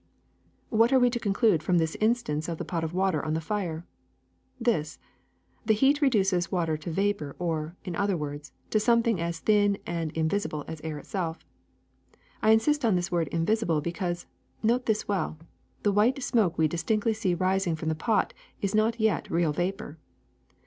^^What 0.73 0.91
are 0.91 0.97
we 0.99 1.11
to 1.11 1.19
conclude 1.19 1.61
from 1.61 1.77
this 1.77 1.93
instance 2.01 2.49
of 2.49 2.57
the 2.57 2.65
pot 2.65 2.83
of 2.83 2.91
water 2.91 3.23
on 3.23 3.35
the 3.35 3.39
fire? 3.39 3.85
This: 4.59 4.97
the 5.63 5.75
heat 5.75 6.01
reduces 6.01 6.51
water 6.51 6.75
to 6.75 6.89
vapor 6.89 7.35
or, 7.37 7.75
in 7.85 7.95
other 7.95 8.17
words, 8.17 8.51
to 8.71 8.79
something 8.79 9.21
as 9.21 9.37
thin 9.41 9.77
and 9.85 10.11
invisible 10.13 10.65
as 10.67 10.81
air 10.81 10.97
itself. 10.97 11.45
I 12.41 12.49
insist 12.49 12.83
on 12.83 12.95
this 12.95 13.11
word 13.11 13.27
invisible 13.27 13.79
because— 13.79 14.25
note 14.63 14.87
this 14.87 15.07
well— 15.07 15.37
the 15.83 15.91
white 15.91 16.23
smoke 16.23 16.57
we 16.57 16.67
distinctly 16.67 17.13
see 17.13 17.35
rising 17.35 17.75
from 17.75 17.89
the 17.89 17.93
pot 17.93 18.33
is 18.59 18.73
not 18.73 18.99
yet 18.99 19.29
real 19.29 19.53
vapor. 19.53 19.99